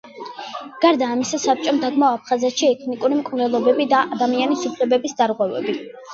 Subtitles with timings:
[0.85, 5.79] გარდა ამისა, საბჭომ დაგმო აფხაზეთში ეთნიკური მკვლელობები და ადამიანის უფლებების დარღვევები.